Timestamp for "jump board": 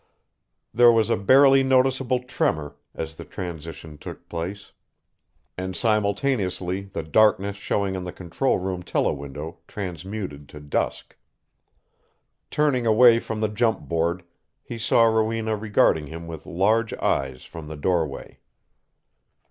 13.47-14.23